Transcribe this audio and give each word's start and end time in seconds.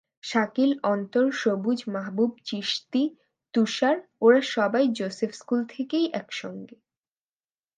শাকিল, 0.23 0.71
অন্তর, 0.83 1.25
সবুজ, 1.31 1.79
মাহবুব, 1.87 2.31
চিশতি, 2.45 3.03
তুষার 3.53 3.97
ওরা 4.21 4.41
সবাই 4.55 4.85
Joseph 4.87 5.31
school 5.33 5.61
থেকেই 5.69 6.05
একসঙ্গে। 6.13 6.75